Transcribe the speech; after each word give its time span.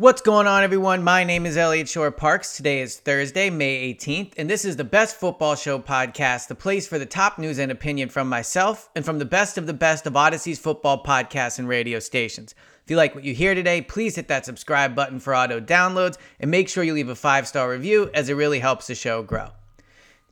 What's 0.00 0.22
going 0.22 0.46
on, 0.46 0.62
everyone? 0.62 1.02
My 1.02 1.24
name 1.24 1.44
is 1.44 1.56
Eliot 1.56 1.88
Shorr-Parks. 1.88 2.56
Today 2.56 2.82
is 2.82 3.00
Thursday, 3.00 3.50
May 3.50 3.92
18th, 3.92 4.34
and 4.36 4.48
this 4.48 4.64
is 4.64 4.76
the 4.76 4.84
Best 4.84 5.16
Football 5.16 5.56
Show 5.56 5.80
podcast, 5.80 6.46
the 6.46 6.54
place 6.54 6.86
for 6.86 7.00
the 7.00 7.04
top 7.04 7.36
news 7.36 7.58
and 7.58 7.72
opinion 7.72 8.08
from 8.08 8.28
myself 8.28 8.90
and 8.94 9.04
from 9.04 9.18
the 9.18 9.24
best 9.24 9.58
of 9.58 9.66
the 9.66 9.74
best 9.74 10.06
of 10.06 10.12
Audacy's 10.12 10.60
football 10.60 11.02
podcasts 11.02 11.58
and 11.58 11.66
radio 11.66 11.98
stations. 11.98 12.54
If 12.84 12.92
you 12.92 12.96
like 12.96 13.16
what 13.16 13.24
you 13.24 13.34
hear 13.34 13.56
today, 13.56 13.82
please 13.82 14.14
hit 14.14 14.28
that 14.28 14.46
subscribe 14.46 14.94
button 14.94 15.18
for 15.18 15.34
auto 15.34 15.60
downloads 15.60 16.16
and 16.38 16.48
make 16.48 16.68
sure 16.68 16.84
you 16.84 16.94
leave 16.94 17.08
a 17.08 17.16
five 17.16 17.48
star 17.48 17.68
review 17.68 18.08
as 18.14 18.28
it 18.28 18.34
really 18.34 18.60
helps 18.60 18.86
the 18.86 18.94
show 18.94 19.24
grow. 19.24 19.48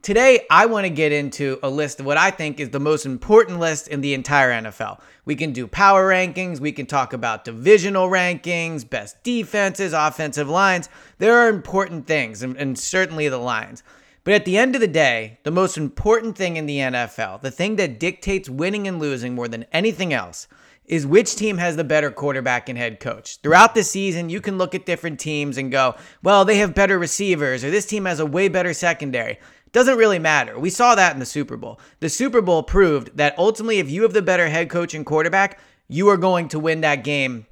Today, 0.07 0.47
I 0.49 0.67
want 0.67 0.85
to 0.85 0.89
get 0.89 1.11
into 1.11 1.59
a 1.65 1.69
list 1.69 1.99
of 1.99 2.07
what 2.07 2.17
I 2.17 2.31
think 2.31 2.61
is 2.61 2.71
the 2.71 2.79
most 2.79 3.07
important 3.07 3.59
list 3.59 3.89
in 3.89 4.03
the 4.03 4.15
entire 4.15 4.53
NFL. 4.53 5.01
We 5.25 5.35
can 5.35 5.51
do 5.51 5.67
power 5.67 6.09
rankings, 6.09 6.61
we 6.61 6.71
can 6.71 6.87
talk 6.87 7.13
about 7.13 7.45
divisional 7.45 8.09
rankings, 8.09 8.89
best 8.89 9.21
defenses, 9.25 9.93
offensive 9.93 10.49
lines. 10.49 10.89
There 11.19 11.35
are 11.35 11.49
important 11.49 12.07
things, 12.07 12.45
and, 12.45 12.57
and, 12.57 12.79
certainly 12.79 13.29
the 13.29 13.39
lines. 13.39 13.83
But 14.23 14.35
at 14.35 14.45
the 14.45 14.57
end 14.57 14.77
of 14.77 14.81
the 14.81 14.87
day, 14.87 15.41
the 15.43 15.51
most 15.51 15.77
important 15.77 16.39
thing 16.39 16.57
in 16.57 16.67
the 16.67 16.79
NFL, 16.79 17.41
the 17.41 17.51
thing 17.51 17.75
that 17.75 17.99
dictates 17.99 18.49
winning 18.49 18.87
and 18.87 19.01
losing 19.01 19.35
more 19.35 19.49
than 19.49 19.67
anything 19.73 20.13
else, 20.13 20.47
is 20.85 21.05
which 21.05 21.35
team 21.35 21.59
has 21.59 21.75
the 21.75 21.83
better 21.83 22.13
quarterback 22.13 22.69
and 22.69 22.79
head 22.79 23.01
coach. 23.01 23.39
Throughout 23.39 23.75
the 23.75 23.83
season, 23.83 24.31
you 24.31 24.41
can 24.41 24.57
look 24.57 24.73
at 24.73 24.87
different 24.87 25.19
teams 25.19 25.59
and 25.59 25.73
go, 25.73 25.97
well, 26.23 26.45
they 26.45 26.59
have 26.59 26.75
better 26.75 26.97
receivers, 26.97 27.65
or 27.65 27.73
this 27.73 27.87
team 27.87 28.05
has 28.05 28.21
a 28.21 28.27
way 28.27 28.49
better 28.49 28.73
secondary. 28.73 29.39
Doesn't 29.77 29.99
really 29.99 30.19
matter. 30.19 30.59
We 30.59 30.71
saw 30.71 30.95
that 30.95 31.13
in 31.13 31.19
the 31.21 31.27
Super 31.27 31.59
Bowl. 31.59 31.79
The 32.01 32.09
Super 32.09 32.41
Bowl 32.41 32.63
proved 32.63 33.15
that 33.19 33.39
ultimately, 33.39 33.79
if 33.79 33.91
you 33.91 34.05
have 34.05 34.15
the 34.15 34.23
better 34.23 34.49
head 34.49 34.71
coach 34.71 34.95
and 34.95 35.05
quarterback, 35.05 35.61
you 35.87 36.09
are 36.09 36.17
going 36.17 36.49
to 36.49 36.59
win 36.59 36.81
that 36.81 37.05
game 37.05 37.45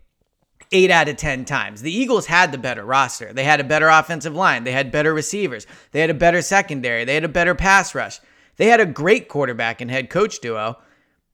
eight 0.73 0.91
out 0.91 1.11
of 1.11 1.19
10 1.19 1.45
times. 1.45 1.83
The 1.83 1.95
Eagles 1.95 2.25
had 2.25 2.51
the 2.51 2.57
better 2.57 2.83
roster. 2.83 3.35
They 3.35 3.45
had 3.45 3.61
a 3.61 3.65
better 3.65 3.89
offensive 3.89 4.35
line. 4.35 4.65
They 4.65 4.73
had 4.73 4.91
better 4.91 5.13
receivers. 5.13 5.67
They 5.91 6.01
had 6.01 6.09
a 6.09 6.15
better 6.15 6.41
secondary. 6.41 7.05
They 7.05 7.13
had 7.13 7.25
a 7.25 7.29
better 7.29 7.55
pass 7.55 7.95
rush. 7.95 8.21
They 8.57 8.69
had 8.69 8.81
a 8.81 8.87
great 8.87 9.29
quarterback 9.29 9.83
and 9.83 9.91
head 9.91 10.09
coach 10.09 10.41
duo. 10.41 10.79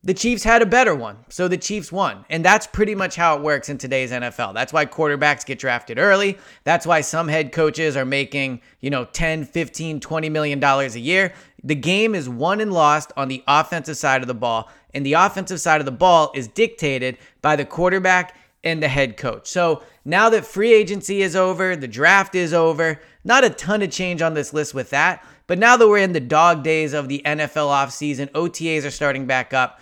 The 0.02 0.14
Chiefs 0.14 0.44
had 0.44 0.62
a 0.62 0.66
better 0.66 0.94
one, 0.94 1.18
so 1.28 1.46
the 1.46 1.58
Chiefs 1.58 1.92
won. 1.92 2.24
And 2.30 2.42
that's 2.42 2.66
pretty 2.66 2.94
much 2.94 3.16
how 3.16 3.36
it 3.36 3.42
works 3.42 3.68
in 3.68 3.76
today's 3.76 4.10
NFL. 4.10 4.54
That's 4.54 4.72
why 4.72 4.86
quarterbacks 4.86 5.44
get 5.44 5.58
drafted 5.58 5.98
early. 5.98 6.38
That's 6.64 6.86
why 6.86 7.02
some 7.02 7.28
head 7.28 7.52
coaches 7.52 7.98
are 7.98 8.06
making, 8.06 8.62
you 8.80 8.88
know, 8.88 9.04
10, 9.04 9.44
15, 9.44 10.00
20 10.00 10.28
million 10.30 10.58
dollars 10.58 10.94
a 10.94 11.00
year. 11.00 11.34
The 11.62 11.74
game 11.74 12.14
is 12.14 12.30
won 12.30 12.62
and 12.62 12.72
lost 12.72 13.12
on 13.14 13.28
the 13.28 13.44
offensive 13.46 13.98
side 13.98 14.22
of 14.22 14.26
the 14.26 14.32
ball, 14.32 14.70
and 14.94 15.04
the 15.04 15.12
offensive 15.12 15.60
side 15.60 15.82
of 15.82 15.84
the 15.84 15.92
ball 15.92 16.32
is 16.34 16.48
dictated 16.48 17.18
by 17.42 17.54
the 17.56 17.66
quarterback 17.66 18.34
and 18.64 18.82
the 18.82 18.88
head 18.88 19.18
coach. 19.18 19.48
So, 19.48 19.82
now 20.06 20.30
that 20.30 20.46
free 20.46 20.72
agency 20.72 21.20
is 21.20 21.36
over, 21.36 21.76
the 21.76 21.86
draft 21.86 22.34
is 22.34 22.54
over, 22.54 22.98
not 23.22 23.44
a 23.44 23.50
ton 23.50 23.82
of 23.82 23.90
change 23.90 24.22
on 24.22 24.32
this 24.32 24.54
list 24.54 24.72
with 24.72 24.88
that. 24.90 25.22
But 25.46 25.58
now 25.58 25.76
that 25.76 25.88
we're 25.88 25.98
in 25.98 26.12
the 26.12 26.20
dog 26.20 26.62
days 26.62 26.94
of 26.94 27.08
the 27.08 27.20
NFL 27.26 27.68
offseason, 27.68 28.30
OTAs 28.30 28.86
are 28.86 28.90
starting 28.90 29.26
back 29.26 29.52
up 29.52 29.78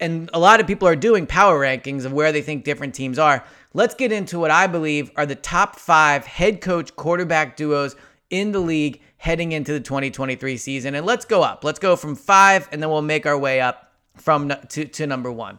and 0.00 0.28
a 0.32 0.38
lot 0.38 0.60
of 0.60 0.66
people 0.66 0.88
are 0.88 0.96
doing 0.96 1.26
power 1.26 1.60
rankings 1.60 2.04
of 2.04 2.12
where 2.12 2.32
they 2.32 2.42
think 2.42 2.64
different 2.64 2.94
teams 2.94 3.18
are. 3.18 3.44
Let's 3.72 3.94
get 3.94 4.12
into 4.12 4.38
what 4.38 4.50
I 4.50 4.66
believe 4.66 5.10
are 5.16 5.26
the 5.26 5.34
top 5.34 5.76
five 5.76 6.26
head 6.26 6.60
coach 6.60 6.94
quarterback 6.96 7.56
duos 7.56 7.96
in 8.30 8.52
the 8.52 8.60
league 8.60 9.00
heading 9.16 9.52
into 9.52 9.72
the 9.72 9.80
2023 9.80 10.56
season. 10.56 10.94
And 10.94 11.06
let's 11.06 11.24
go 11.24 11.42
up. 11.42 11.64
Let's 11.64 11.78
go 11.78 11.96
from 11.96 12.14
five, 12.14 12.68
and 12.72 12.82
then 12.82 12.90
we'll 12.90 13.02
make 13.02 13.26
our 13.26 13.38
way 13.38 13.60
up 13.60 13.92
from 14.16 14.52
to, 14.68 14.84
to 14.84 15.06
number 15.06 15.30
one. 15.30 15.58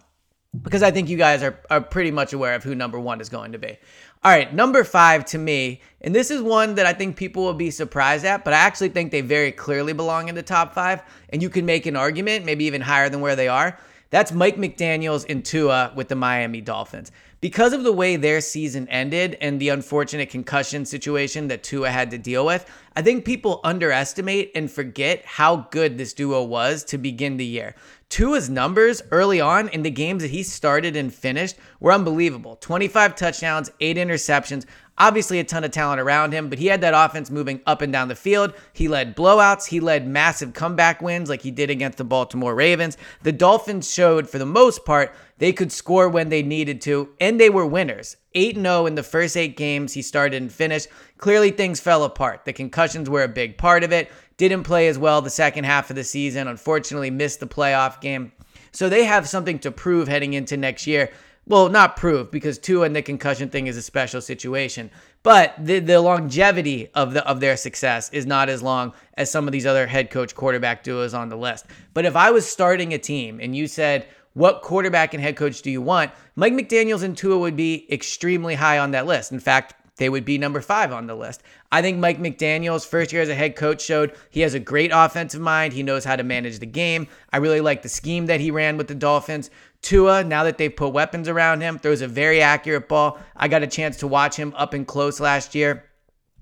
Because 0.61 0.83
I 0.83 0.91
think 0.91 1.09
you 1.09 1.17
guys 1.17 1.43
are, 1.43 1.59
are 1.69 1.81
pretty 1.81 2.11
much 2.11 2.31
aware 2.31 2.55
of 2.55 2.63
who 2.63 2.75
number 2.75 2.99
one 2.99 3.19
is 3.19 3.27
going 3.27 3.51
to 3.53 3.57
be. 3.57 3.77
All 4.23 4.31
right, 4.31 4.53
number 4.53 4.83
five 4.83 5.25
to 5.25 5.37
me, 5.37 5.81
and 6.01 6.15
this 6.15 6.31
is 6.31 6.41
one 6.41 6.75
that 6.75 6.85
I 6.85 6.93
think 6.93 7.15
people 7.15 7.43
will 7.43 7.53
be 7.53 7.69
surprised 7.69 8.25
at, 8.25 8.43
but 8.43 8.53
I 8.53 8.57
actually 8.57 8.89
think 8.89 9.11
they 9.11 9.21
very 9.21 9.51
clearly 9.51 9.93
belong 9.93 10.29
in 10.29 10.35
the 10.35 10.43
top 10.43 10.73
five. 10.73 11.03
And 11.29 11.41
you 11.41 11.49
can 11.49 11.65
make 11.65 11.85
an 11.85 11.95
argument, 11.95 12.45
maybe 12.45 12.65
even 12.65 12.81
higher 12.81 13.09
than 13.09 13.21
where 13.21 13.35
they 13.35 13.47
are. 13.47 13.77
That's 14.15 14.31
Mike 14.31 14.55
McDaniels 14.55 15.29
and 15.29 15.43
Tua 15.43 15.91
with 15.93 16.07
the 16.07 16.15
Miami 16.15 16.61
Dolphins. 16.61 17.11
Because 17.41 17.73
of 17.73 17.83
the 17.83 17.91
way 17.91 18.15
their 18.15 18.39
season 18.39 18.87
ended 18.87 19.37
and 19.41 19.59
the 19.59 19.67
unfortunate 19.67 20.29
concussion 20.29 20.85
situation 20.85 21.49
that 21.49 21.63
Tua 21.63 21.91
had 21.91 22.11
to 22.11 22.17
deal 22.17 22.45
with, 22.45 22.65
I 22.95 23.01
think 23.01 23.25
people 23.25 23.59
underestimate 23.65 24.53
and 24.55 24.71
forget 24.71 25.25
how 25.25 25.67
good 25.69 25.97
this 25.97 26.13
duo 26.13 26.43
was 26.43 26.85
to 26.85 26.97
begin 26.97 27.35
the 27.35 27.45
year. 27.45 27.75
Tua's 28.07 28.49
numbers 28.49 29.01
early 29.11 29.41
on 29.41 29.67
in 29.67 29.83
the 29.83 29.91
games 29.91 30.21
that 30.21 30.31
he 30.31 30.43
started 30.43 30.95
and 30.95 31.13
finished 31.13 31.57
were 31.81 31.91
unbelievable 31.91 32.55
25 32.55 33.17
touchdowns, 33.17 33.69
eight 33.81 33.97
interceptions. 33.97 34.65
Obviously, 34.97 35.39
a 35.39 35.43
ton 35.43 35.65
of 35.65 35.71
talent 35.71 35.99
around 35.99 36.31
him, 36.31 36.49
but 36.49 36.57
he 36.57 36.67
had 36.67 36.79
that 36.79 36.93
offense 36.95 37.29
moving 37.29 37.59
up 37.65 37.81
and 37.81 37.91
down 37.91 38.07
the 38.07 38.15
field. 38.15 38.53
He 38.71 38.87
led 38.87 39.15
blowouts. 39.15 39.67
He 39.67 39.81
led 39.81 40.07
massive 40.07 40.53
comeback 40.53 41.01
wins 41.01 41.27
like 41.29 41.41
he 41.41 41.51
did 41.51 41.69
against 41.69 41.97
the 41.97 42.05
Baltimore 42.05 42.55
Ravens. 42.55 42.97
The 43.23 43.33
Dolphins 43.33 43.91
showed, 43.91 44.29
for 44.29 44.37
the 44.37 44.45
most 44.45 44.85
part, 44.85 45.13
they 45.37 45.51
could 45.51 45.73
score 45.73 46.07
when 46.07 46.29
they 46.29 46.41
needed 46.41 46.79
to, 46.81 47.09
and 47.19 47.37
they 47.39 47.49
were 47.49 47.65
winners. 47.65 48.15
8 48.35 48.55
0 48.55 48.85
in 48.85 48.95
the 48.95 49.03
first 49.03 49.35
eight 49.35 49.57
games 49.57 49.93
he 49.93 50.01
started 50.01 50.41
and 50.41 50.51
finished. 50.51 50.87
Clearly, 51.17 51.51
things 51.51 51.81
fell 51.81 52.03
apart. 52.03 52.45
The 52.45 52.53
concussions 52.53 53.09
were 53.09 53.23
a 53.23 53.29
big 53.29 53.57
part 53.57 53.83
of 53.83 53.91
it. 53.91 54.09
Didn't 54.37 54.63
play 54.63 54.87
as 54.87 54.97
well 54.97 55.21
the 55.21 55.29
second 55.29 55.65
half 55.65 55.89
of 55.89 55.97
the 55.97 56.03
season. 56.05 56.47
Unfortunately, 56.47 57.11
missed 57.11 57.41
the 57.41 57.47
playoff 57.47 57.99
game. 57.99 58.31
So 58.71 58.89
they 58.89 59.05
have 59.05 59.27
something 59.27 59.59
to 59.59 59.71
prove 59.71 60.07
heading 60.07 60.33
into 60.33 60.57
next 60.57 60.87
year 60.87 61.11
well, 61.47 61.69
not 61.69 61.95
prove 61.95 62.31
because 62.31 62.57
Tua 62.57 62.85
and 62.85 62.95
the 62.95 63.01
concussion 63.01 63.49
thing 63.49 63.67
is 63.67 63.77
a 63.77 63.81
special 63.81 64.19
situation, 64.19 64.89
but 65.21 65.53
the, 65.59 65.79
the 65.79 66.01
longevity 66.01 66.89
of 66.95 67.13
the 67.13 67.25
of 67.27 67.39
their 67.39 67.55
success 67.55 68.09
is 68.11 68.25
not 68.25 68.49
as 68.49 68.63
long 68.63 68.93
as 69.15 69.31
some 69.31 69.47
of 69.47 69.51
these 69.51 69.65
other 69.65 69.85
head 69.85 70.09
coach 70.09 70.33
quarterback 70.33 70.83
duos 70.83 71.13
on 71.13 71.29
the 71.29 71.37
list. 71.37 71.65
But 71.93 72.05
if 72.05 72.15
I 72.15 72.31
was 72.31 72.47
starting 72.47 72.93
a 72.93 72.97
team 72.97 73.39
and 73.39 73.55
you 73.55 73.67
said, 73.67 74.07
what 74.33 74.61
quarterback 74.61 75.13
and 75.13 75.23
head 75.23 75.37
coach 75.37 75.61
do 75.61 75.71
you 75.71 75.81
want? 75.81 76.11
Mike 76.35 76.53
McDaniels 76.53 77.03
and 77.03 77.17
Tua 77.17 77.37
would 77.37 77.55
be 77.55 77.87
extremely 77.91 78.55
high 78.55 78.79
on 78.79 78.91
that 78.91 79.05
list. 79.05 79.31
In 79.31 79.39
fact, 79.39 79.75
they 79.97 80.09
would 80.09 80.25
be 80.25 80.37
number 80.37 80.61
five 80.61 80.91
on 80.91 81.07
the 81.07 81.15
list. 81.15 81.41
I 81.71 81.81
think 81.81 81.97
Mike 81.97 82.19
McDaniels, 82.19 82.85
first 82.85 83.13
year 83.13 83.21
as 83.21 83.29
a 83.29 83.35
head 83.35 83.55
coach, 83.55 83.81
showed 83.81 84.15
he 84.29 84.41
has 84.41 84.53
a 84.53 84.59
great 84.59 84.91
offensive 84.93 85.41
mind. 85.41 85.73
He 85.73 85.83
knows 85.83 86.03
how 86.03 86.15
to 86.15 86.23
manage 86.23 86.59
the 86.59 86.65
game. 86.65 87.07
I 87.31 87.37
really 87.37 87.61
like 87.61 87.81
the 87.81 87.89
scheme 87.89 88.25
that 88.25 88.41
he 88.41 88.51
ran 88.51 88.77
with 88.77 88.87
the 88.87 88.95
Dolphins. 88.95 89.49
Tua, 89.81 90.23
now 90.23 90.43
that 90.43 90.57
they've 90.57 90.75
put 90.75 90.89
weapons 90.89 91.29
around 91.29 91.61
him, 91.61 91.79
throws 91.79 92.01
a 92.01 92.07
very 92.07 92.41
accurate 92.41 92.89
ball. 92.89 93.19
I 93.35 93.47
got 93.47 93.63
a 93.63 93.67
chance 93.67 93.97
to 93.97 94.07
watch 94.07 94.35
him 94.35 94.53
up 94.57 94.73
and 94.73 94.85
close 94.85 95.19
last 95.19 95.55
year 95.55 95.85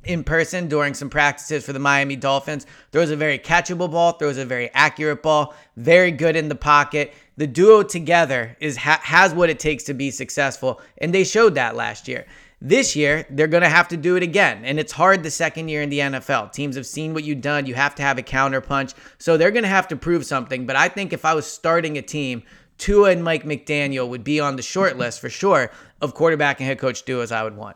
in 0.06 0.24
person 0.24 0.68
during 0.68 0.94
some 0.94 1.10
practices 1.10 1.66
for 1.66 1.74
the 1.74 1.80
Miami 1.80 2.16
Dolphins. 2.16 2.66
Throws 2.92 3.12
a 3.12 3.16
very 3.16 3.40
catchable 3.40 3.92
ball, 3.92 4.14
throws 4.14 4.38
a 4.38 4.46
very 4.46 4.70
accurate 4.74 5.22
ball, 5.22 5.54
very 5.78 6.12
good 6.12 6.36
in 6.36 6.50
the 6.50 6.56
pocket. 6.56 7.14
The 7.38 7.48
duo 7.48 7.84
together 7.84 8.56
is 8.60 8.78
ha- 8.78 9.02
has 9.04 9.34
what 9.34 9.50
it 9.50 9.60
takes 9.60 9.84
to 9.86 9.94
be 9.94 10.12
successful, 10.12 10.82
and 11.00 11.14
they 11.14 11.24
showed 11.24 11.56
that 11.56 11.76
last 11.76 12.08
year. 12.08 12.26
This 12.66 12.96
year, 12.96 13.28
they're 13.30 13.48
going 13.48 13.64
to 13.64 13.68
have 13.68 13.90
to 13.90 13.98
do 13.98 14.16
it 14.16 14.24
again. 14.24 14.64
And 14.64 14.80
it's 14.80 14.94
hard 14.94 15.22
the 15.22 15.30
second 15.30 15.68
year 15.68 15.82
in 15.82 15.90
the 15.90 16.00
NFL. 16.00 16.54
Teams 16.54 16.78
have 16.78 16.86
seen 16.86 17.14
what 17.14 17.26
you've 17.26 17.42
done. 17.42 17.66
You 17.66 17.74
have 17.74 17.94
to 17.96 18.04
have 18.04 18.18
a 18.18 18.24
counterpunch. 18.24 18.94
So 19.18 19.36
they're 19.36 19.52
going 19.52 19.64
to 19.64 19.70
have 19.70 19.90
to 19.90 19.98
prove 19.98 20.26
something. 20.26 20.66
But 20.66 20.78
I 20.78 20.88
think 20.88 21.12
if 21.12 21.26
I 21.26 21.34
was 21.34 21.46
starting 21.46 21.98
a 21.98 22.02
team, 22.02 22.42
Tua 22.78 23.10
and 23.10 23.22
Mike 23.22 23.44
McDaniel 23.44 24.08
would 24.08 24.24
be 24.24 24.40
on 24.40 24.56
the 24.56 24.62
short 24.62 24.98
list 24.98 25.20
for 25.20 25.30
sure 25.30 25.72
of 26.02 26.14
quarterback 26.14 26.62
and 26.62 26.68
head 26.68 26.80
coach 26.80 27.04
duos 27.04 27.34
I 27.34 27.44
would 27.44 27.58
want. 27.58 27.76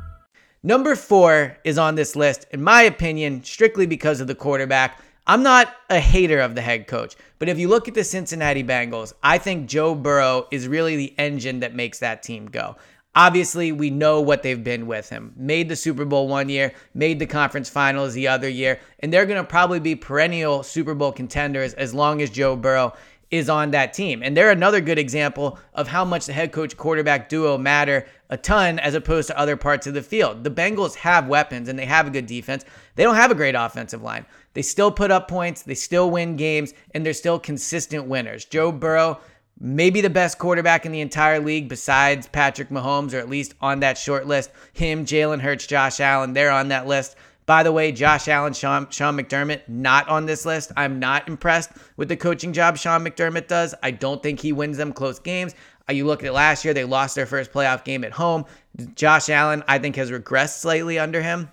Number 0.63 0.95
four 0.95 1.57
is 1.63 1.79
on 1.79 1.95
this 1.95 2.15
list, 2.15 2.45
in 2.51 2.61
my 2.61 2.83
opinion, 2.83 3.43
strictly 3.43 3.87
because 3.87 4.21
of 4.21 4.27
the 4.27 4.35
quarterback. 4.35 5.01
I'm 5.25 5.41
not 5.41 5.73
a 5.89 5.99
hater 5.99 6.39
of 6.39 6.53
the 6.53 6.61
head 6.61 6.85
coach, 6.85 7.15
but 7.39 7.49
if 7.49 7.57
you 7.57 7.67
look 7.67 7.87
at 7.87 7.95
the 7.95 8.03
Cincinnati 8.03 8.63
Bengals, 8.63 9.11
I 9.23 9.39
think 9.39 9.67
Joe 9.67 9.95
Burrow 9.95 10.47
is 10.51 10.67
really 10.67 10.95
the 10.95 11.15
engine 11.17 11.61
that 11.61 11.73
makes 11.73 11.97
that 11.97 12.21
team 12.21 12.45
go. 12.45 12.75
Obviously, 13.15 13.71
we 13.71 13.89
know 13.89 14.21
what 14.21 14.43
they've 14.43 14.63
been 14.63 14.85
with 14.85 15.09
him. 15.09 15.33
Made 15.35 15.67
the 15.67 15.75
Super 15.75 16.05
Bowl 16.05 16.27
one 16.27 16.47
year, 16.47 16.73
made 16.93 17.17
the 17.17 17.25
conference 17.25 17.67
finals 17.67 18.13
the 18.13 18.27
other 18.27 18.47
year, 18.47 18.79
and 18.99 19.11
they're 19.11 19.25
going 19.25 19.43
to 19.43 19.49
probably 19.49 19.79
be 19.79 19.95
perennial 19.95 20.61
Super 20.61 20.93
Bowl 20.93 21.11
contenders 21.11 21.73
as 21.73 21.91
long 21.91 22.21
as 22.21 22.29
Joe 22.29 22.55
Burrow 22.55 22.93
is 23.31 23.49
on 23.49 23.71
that 23.71 23.93
team. 23.93 24.21
And 24.21 24.35
they're 24.35 24.51
another 24.51 24.81
good 24.81 24.99
example 24.99 25.57
of 25.73 25.87
how 25.87 26.03
much 26.03 26.25
the 26.25 26.33
head 26.33 26.51
coach 26.51 26.75
quarterback 26.75 27.29
duo 27.29 27.57
matter 27.57 28.05
a 28.29 28.37
ton 28.37 28.77
as 28.79 28.93
opposed 28.93 29.27
to 29.27 29.37
other 29.37 29.55
parts 29.57 29.87
of 29.87 29.93
the 29.93 30.01
field. 30.01 30.43
The 30.43 30.51
Bengals 30.51 30.95
have 30.95 31.27
weapons 31.27 31.69
and 31.69 31.79
they 31.79 31.85
have 31.85 32.07
a 32.07 32.11
good 32.11 32.25
defense. 32.25 32.65
They 32.95 33.03
don't 33.03 33.15
have 33.15 33.31
a 33.31 33.35
great 33.35 33.55
offensive 33.55 34.01
line. 34.01 34.25
They 34.53 34.61
still 34.61 34.91
put 34.91 35.11
up 35.11 35.29
points, 35.29 35.61
they 35.61 35.75
still 35.75 36.11
win 36.11 36.35
games, 36.35 36.73
and 36.93 37.05
they're 37.05 37.13
still 37.13 37.39
consistent 37.39 38.05
winners. 38.07 38.43
Joe 38.43 38.71
Burrow, 38.71 39.19
maybe 39.59 40.01
the 40.01 40.09
best 40.09 40.37
quarterback 40.37 40.85
in 40.85 40.91
the 40.91 40.99
entire 40.99 41.39
league 41.39 41.69
besides 41.69 42.27
Patrick 42.27 42.69
Mahomes, 42.69 43.13
or 43.13 43.19
at 43.19 43.29
least 43.29 43.53
on 43.61 43.79
that 43.79 43.97
short 43.97 44.27
list. 44.27 44.51
Him, 44.73 45.05
Jalen 45.05 45.39
Hurts, 45.39 45.67
Josh 45.67 46.01
Allen, 46.01 46.33
they're 46.33 46.51
on 46.51 46.67
that 46.69 46.87
list. 46.87 47.15
By 47.45 47.63
the 47.63 47.71
way, 47.71 47.91
Josh 47.91 48.27
Allen, 48.27 48.53
Sean, 48.53 48.89
Sean 48.89 49.17
McDermott, 49.17 49.67
not 49.67 50.07
on 50.07 50.25
this 50.25 50.45
list. 50.45 50.71
I'm 50.77 50.99
not 50.99 51.27
impressed 51.27 51.71
with 51.97 52.07
the 52.07 52.15
coaching 52.15 52.53
job 52.53 52.77
Sean 52.77 53.03
McDermott 53.03 53.47
does. 53.47 53.73
I 53.81 53.91
don't 53.91 54.21
think 54.21 54.39
he 54.39 54.51
wins 54.51 54.77
them 54.77 54.93
close 54.93 55.19
games. 55.19 55.55
Uh, 55.89 55.93
you 55.93 56.05
look 56.05 56.23
at 56.23 56.33
last 56.33 56.63
year, 56.63 56.73
they 56.73 56.85
lost 56.85 57.15
their 57.15 57.25
first 57.25 57.51
playoff 57.51 57.83
game 57.83 58.03
at 58.03 58.11
home. 58.11 58.45
Josh 58.95 59.29
Allen, 59.29 59.63
I 59.67 59.79
think, 59.79 59.95
has 59.95 60.11
regressed 60.11 60.59
slightly 60.59 60.99
under 60.99 61.21
him. 61.21 61.49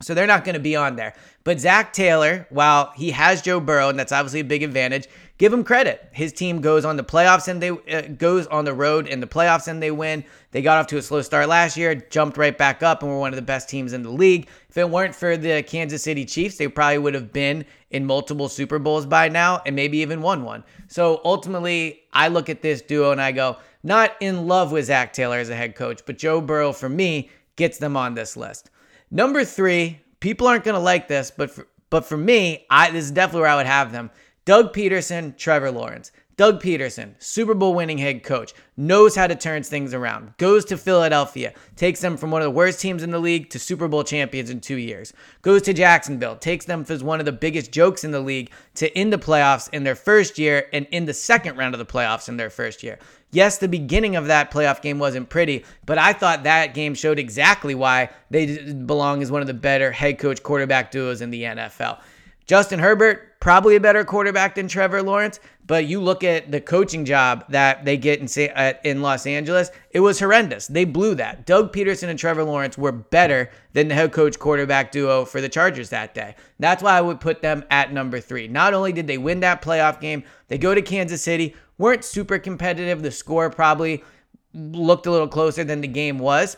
So 0.00 0.14
they're 0.14 0.26
not 0.26 0.44
going 0.44 0.54
to 0.54 0.60
be 0.60 0.76
on 0.76 0.96
there. 0.96 1.14
But 1.48 1.60
Zac 1.60 1.94
Taylor, 1.94 2.46
while 2.50 2.92
he 2.94 3.10
has 3.12 3.40
Joe 3.40 3.58
Burrow, 3.58 3.88
and 3.88 3.98
that's 3.98 4.12
obviously 4.12 4.40
a 4.40 4.44
big 4.44 4.62
advantage, 4.62 5.08
give 5.38 5.50
him 5.50 5.64
credit. 5.64 6.06
His 6.12 6.30
team 6.30 6.60
goes 6.60 6.84
on 6.84 6.98
the 6.98 7.02
playoffs 7.02 7.48
and 7.48 7.58
they 7.58 7.70
uh, 7.70 8.02
goes 8.18 8.46
on 8.48 8.66
the 8.66 8.74
road 8.74 9.08
in 9.08 9.20
the 9.20 9.26
playoffs 9.26 9.66
and 9.66 9.82
they 9.82 9.90
win. 9.90 10.24
They 10.50 10.60
got 10.60 10.76
off 10.76 10.88
to 10.88 10.98
a 10.98 11.02
slow 11.02 11.22
start 11.22 11.48
last 11.48 11.74
year, 11.74 11.94
jumped 11.94 12.36
right 12.36 12.58
back 12.58 12.82
up, 12.82 13.02
and 13.02 13.10
were 13.10 13.18
one 13.18 13.32
of 13.32 13.36
the 13.36 13.40
best 13.40 13.66
teams 13.66 13.94
in 13.94 14.02
the 14.02 14.10
league. 14.10 14.46
If 14.68 14.76
it 14.76 14.90
weren't 14.90 15.14
for 15.14 15.38
the 15.38 15.62
Kansas 15.62 16.02
City 16.02 16.26
Chiefs, 16.26 16.58
they 16.58 16.68
probably 16.68 16.98
would 16.98 17.14
have 17.14 17.32
been 17.32 17.64
in 17.92 18.04
multiple 18.04 18.50
Super 18.50 18.78
Bowls 18.78 19.06
by 19.06 19.30
now 19.30 19.62
and 19.64 19.74
maybe 19.74 20.00
even 20.00 20.20
won 20.20 20.44
one. 20.44 20.62
So 20.88 21.22
ultimately, 21.24 22.02
I 22.12 22.28
look 22.28 22.50
at 22.50 22.60
this 22.60 22.82
duo 22.82 23.10
and 23.10 23.22
I 23.22 23.32
go, 23.32 23.56
not 23.82 24.14
in 24.20 24.46
love 24.46 24.70
with 24.70 24.84
Zac 24.84 25.14
Taylor 25.14 25.38
as 25.38 25.48
a 25.48 25.56
head 25.56 25.76
coach, 25.76 26.02
but 26.04 26.18
Joe 26.18 26.42
Burrow 26.42 26.74
for 26.74 26.90
me 26.90 27.30
gets 27.56 27.78
them 27.78 27.96
on 27.96 28.12
this 28.12 28.36
list. 28.36 28.68
Number 29.10 29.46
three, 29.46 30.02
people 30.20 30.46
aren't 30.46 30.64
going 30.64 30.74
to 30.74 30.80
like 30.80 31.08
this, 31.08 31.30
but 31.30 31.50
for, 31.50 31.66
but 31.90 32.04
for 32.04 32.16
me, 32.16 32.66
I 32.70 32.90
this 32.90 33.04
is 33.04 33.10
definitely 33.10 33.42
where 33.42 33.50
I 33.50 33.56
would 33.56 33.66
have 33.66 33.92
them. 33.92 34.10
Doug 34.44 34.72
Pederson, 34.72 35.36
Trevor 35.36 35.70
Lawrence. 35.70 36.10
Doug 36.38 36.62
Pederson, 36.62 37.14
Super 37.18 37.52
Bowl 37.52 37.74
winning 37.74 37.98
head 37.98 38.22
coach, 38.22 38.54
knows 38.76 39.16
how 39.16 39.26
to 39.26 39.34
turn 39.34 39.64
things 39.64 39.92
around. 39.92 40.34
Goes 40.36 40.64
to 40.66 40.78
Philadelphia, 40.78 41.52
takes 41.74 42.00
them 42.00 42.16
from 42.16 42.30
one 42.30 42.42
of 42.42 42.46
the 42.46 42.52
worst 42.52 42.80
teams 42.80 43.02
in 43.02 43.10
the 43.10 43.18
league 43.18 43.50
to 43.50 43.58
Super 43.58 43.88
Bowl 43.88 44.04
champions 44.04 44.48
in 44.48 44.60
two 44.60 44.76
years. 44.76 45.12
Goes 45.42 45.62
to 45.62 45.72
Jacksonville, 45.72 46.36
takes 46.36 46.64
them 46.64 46.86
as 46.88 47.02
one 47.02 47.18
of 47.18 47.26
the 47.26 47.32
biggest 47.32 47.72
jokes 47.72 48.04
in 48.04 48.12
the 48.12 48.20
league 48.20 48.52
to 48.76 48.96
in 48.96 49.10
the 49.10 49.18
playoffs 49.18 49.68
in 49.72 49.82
their 49.82 49.96
first 49.96 50.38
year 50.38 50.68
and 50.72 50.86
in 50.92 51.06
the 51.06 51.12
second 51.12 51.56
round 51.56 51.74
of 51.74 51.80
the 51.80 51.84
playoffs 51.84 52.28
in 52.28 52.36
their 52.36 52.50
first 52.50 52.84
year. 52.84 53.00
Yes, 53.32 53.58
the 53.58 53.66
beginning 53.66 54.14
of 54.14 54.28
that 54.28 54.52
playoff 54.52 54.80
game 54.80 55.00
wasn't 55.00 55.28
pretty, 55.28 55.64
but 55.86 55.98
I 55.98 56.12
thought 56.12 56.44
that 56.44 56.72
game 56.72 56.94
showed 56.94 57.18
exactly 57.18 57.74
why 57.74 58.10
they 58.30 58.72
belong 58.72 59.22
as 59.22 59.32
one 59.32 59.40
of 59.40 59.48
the 59.48 59.54
better 59.54 59.90
head 59.90 60.20
coach 60.20 60.44
quarterback 60.44 60.92
duos 60.92 61.20
in 61.20 61.30
the 61.30 61.42
NFL. 61.42 61.98
Justin 62.48 62.78
Herbert, 62.78 63.38
probably 63.40 63.76
a 63.76 63.80
better 63.80 64.04
quarterback 64.04 64.54
than 64.54 64.68
Trevor 64.68 65.02
Lawrence, 65.02 65.38
but 65.68 65.84
you 65.86 66.00
look 66.00 66.24
at 66.24 66.50
the 66.50 66.62
coaching 66.62 67.04
job 67.04 67.44
that 67.50 67.84
they 67.84 67.98
get 67.98 68.20
in, 68.20 68.74
in 68.84 69.02
Los 69.02 69.26
Angeles, 69.26 69.70
it 69.90 70.00
was 70.00 70.18
horrendous. 70.18 70.66
They 70.66 70.86
blew 70.86 71.14
that. 71.16 71.46
Doug 71.46 71.72
Pederson 71.74 72.08
and 72.08 72.18
Trevor 72.18 72.42
Lawrence 72.42 72.78
were 72.78 72.90
better 72.90 73.50
than 73.74 73.88
the 73.88 73.94
head 73.94 74.10
coach 74.10 74.38
quarterback 74.38 74.90
duo 74.90 75.26
for 75.26 75.42
the 75.42 75.48
Chargers 75.48 75.90
that 75.90 76.14
day. 76.14 76.34
That's 76.58 76.82
why 76.82 76.96
I 76.96 77.02
would 77.02 77.20
put 77.20 77.42
them 77.42 77.64
at 77.70 77.92
number 77.92 78.18
three. 78.18 78.48
Not 78.48 78.72
only 78.72 78.92
did 78.92 79.06
they 79.06 79.18
win 79.18 79.40
that 79.40 79.60
playoff 79.62 80.00
game, 80.00 80.24
they 80.48 80.56
go 80.56 80.74
to 80.74 80.80
Kansas 80.80 81.22
City, 81.22 81.54
weren't 81.76 82.02
super 82.02 82.38
competitive. 82.38 83.02
The 83.02 83.10
score 83.10 83.50
probably 83.50 84.02
looked 84.54 85.06
a 85.06 85.10
little 85.10 85.28
closer 85.28 85.64
than 85.64 85.82
the 85.82 85.88
game 85.88 86.18
was. 86.18 86.56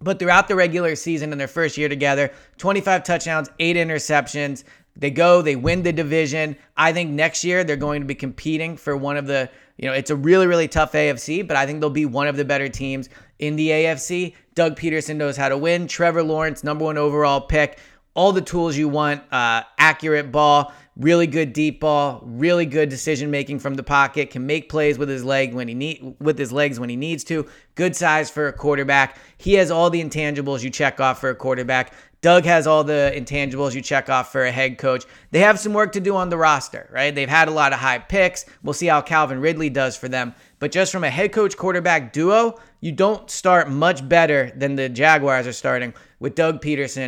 But 0.00 0.18
throughout 0.18 0.48
the 0.48 0.56
regular 0.56 0.96
season 0.96 1.30
in 1.30 1.38
their 1.38 1.46
first 1.46 1.78
year 1.78 1.88
together, 1.88 2.32
25 2.58 3.04
touchdowns, 3.04 3.48
eight 3.60 3.76
interceptions. 3.76 4.64
They 4.96 5.10
go, 5.10 5.42
they 5.42 5.56
win 5.56 5.82
the 5.82 5.92
division. 5.92 6.56
I 6.76 6.92
think 6.92 7.10
next 7.10 7.44
year 7.44 7.64
they're 7.64 7.76
going 7.76 8.02
to 8.02 8.06
be 8.06 8.14
competing 8.14 8.76
for 8.76 8.96
one 8.96 9.16
of 9.16 9.26
the, 9.26 9.50
you 9.78 9.88
know, 9.88 9.94
it's 9.94 10.10
a 10.10 10.16
really, 10.16 10.46
really 10.46 10.68
tough 10.68 10.92
AFC, 10.92 11.46
but 11.46 11.56
I 11.56 11.66
think 11.66 11.80
they'll 11.80 11.90
be 11.90 12.06
one 12.06 12.28
of 12.28 12.36
the 12.36 12.44
better 12.44 12.68
teams 12.68 13.08
in 13.38 13.56
the 13.56 13.70
AFC. 13.70 14.34
Doug 14.54 14.78
Pederson 14.78 15.16
knows 15.16 15.36
how 15.36 15.48
to 15.48 15.56
win. 15.56 15.86
Trevor 15.86 16.22
Lawrence, 16.22 16.62
number 16.62 16.84
one 16.84 16.98
overall 16.98 17.40
pick. 17.40 17.78
All 18.14 18.32
the 18.32 18.42
tools 18.42 18.76
you 18.76 18.88
want, 18.88 19.22
uh, 19.32 19.62
accurate 19.78 20.30
ball, 20.30 20.72
really 20.96 21.26
good 21.26 21.52
deep 21.52 21.80
ball, 21.80 22.20
really 22.24 22.66
good 22.66 22.88
decision 22.88 23.30
making 23.30 23.58
from 23.58 23.74
the 23.74 23.82
pocket, 23.82 24.30
can 24.30 24.46
make 24.46 24.68
plays 24.68 24.98
with 24.98 25.08
his 25.08 25.24
leg 25.24 25.54
when 25.54 25.68
he 25.68 25.74
need 25.74 26.16
with 26.20 26.38
his 26.38 26.52
legs 26.52 26.78
when 26.78 26.88
he 26.88 26.96
needs 26.96 27.24
to. 27.24 27.46
Good 27.74 27.96
size 27.96 28.30
for 28.30 28.48
a 28.48 28.52
quarterback. 28.52 29.18
He 29.38 29.54
has 29.54 29.70
all 29.70 29.90
the 29.90 30.02
intangibles 30.02 30.62
you 30.62 30.70
check 30.70 31.00
off 31.00 31.20
for 31.20 31.30
a 31.30 31.34
quarterback. 31.34 31.92
Doug 32.20 32.44
has 32.44 32.68
all 32.68 32.84
the 32.84 33.12
intangibles 33.16 33.74
you 33.74 33.80
check 33.80 34.08
off 34.08 34.30
for 34.30 34.44
a 34.44 34.52
head 34.52 34.78
coach. 34.78 35.04
They 35.32 35.40
have 35.40 35.58
some 35.58 35.72
work 35.72 35.90
to 35.92 36.00
do 36.00 36.14
on 36.14 36.28
the 36.28 36.36
roster, 36.36 36.88
right? 36.92 37.12
They've 37.12 37.28
had 37.28 37.48
a 37.48 37.52
lot 37.52 37.72
of 37.72 37.80
high 37.80 37.98
picks. 37.98 38.44
We'll 38.62 38.74
see 38.74 38.86
how 38.86 39.00
Calvin 39.00 39.40
Ridley 39.40 39.70
does 39.70 39.96
for 39.96 40.08
them. 40.08 40.32
But 40.60 40.70
just 40.70 40.92
from 40.92 41.02
a 41.02 41.10
head 41.10 41.32
coach 41.32 41.56
quarterback 41.56 42.12
duo, 42.12 42.60
you 42.80 42.92
don't 42.92 43.28
start 43.28 43.68
much 43.68 44.08
better 44.08 44.52
than 44.54 44.76
the 44.76 44.88
Jaguars 44.88 45.48
are 45.48 45.52
starting 45.52 45.94
with 46.20 46.36
Doug 46.36 46.62
Pederson 46.62 47.00